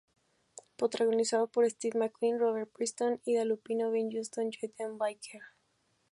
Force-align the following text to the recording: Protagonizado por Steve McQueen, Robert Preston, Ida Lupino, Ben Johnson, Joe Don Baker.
Protagonizado 0.77 1.45
por 1.51 1.69
Steve 1.69 1.99
McQueen, 1.99 2.39
Robert 2.39 2.71
Preston, 2.71 3.21
Ida 3.23 3.45
Lupino, 3.45 3.91
Ben 3.91 4.09
Johnson, 4.11 4.49
Joe 4.51 4.73
Don 4.79 4.97
Baker. 4.97 5.41